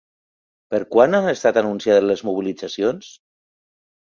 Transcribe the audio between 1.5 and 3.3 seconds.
anunciades les mobilitzacions?